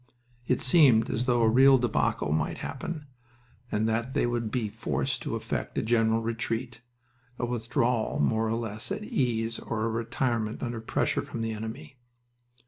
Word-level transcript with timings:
It 0.47 0.63
seemed 0.63 1.11
as 1.11 1.27
though 1.27 1.43
a 1.43 1.47
real 1.47 1.77
debacle 1.77 2.31
might 2.31 2.57
happen, 2.57 3.05
and 3.71 3.87
that 3.87 4.15
they 4.15 4.25
would 4.25 4.49
be 4.49 4.67
forced 4.67 5.21
to 5.21 5.35
effect 5.35 5.77
a 5.77 5.83
general 5.83 6.23
retreat 6.23 6.81
a 7.37 7.45
withdrawal 7.45 8.19
more 8.19 8.47
or 8.47 8.55
less 8.55 8.91
at 8.91 9.03
ease 9.03 9.59
or 9.59 9.83
a 9.85 9.89
retirement 9.89 10.63
under 10.63 10.81
pressure 10.81 11.21
from 11.21 11.41
the 11.43 11.53
enemy.... 11.53 11.97